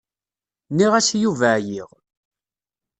[0.71, 1.89] Nniɣ-as i Yuba ɛyiɣ.